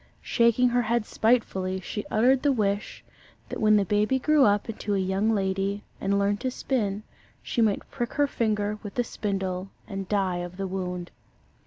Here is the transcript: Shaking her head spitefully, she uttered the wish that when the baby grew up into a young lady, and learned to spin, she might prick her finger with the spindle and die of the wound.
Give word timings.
Shaking 0.23 0.69
her 0.69 0.81
head 0.81 1.05
spitefully, 1.05 1.79
she 1.79 2.07
uttered 2.09 2.41
the 2.41 2.51
wish 2.51 3.05
that 3.49 3.61
when 3.61 3.75
the 3.75 3.85
baby 3.85 4.17
grew 4.17 4.45
up 4.45 4.67
into 4.67 4.95
a 4.95 4.97
young 4.97 5.29
lady, 5.29 5.83
and 6.01 6.17
learned 6.17 6.39
to 6.39 6.49
spin, 6.49 7.03
she 7.43 7.61
might 7.61 7.87
prick 7.91 8.13
her 8.13 8.25
finger 8.25 8.79
with 8.81 8.95
the 8.95 9.03
spindle 9.03 9.69
and 9.87 10.09
die 10.09 10.37
of 10.37 10.57
the 10.57 10.65
wound. 10.65 11.11